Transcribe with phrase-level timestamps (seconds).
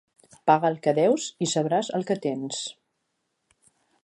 [0.51, 2.67] Paga el que deus i sabràs el que tens.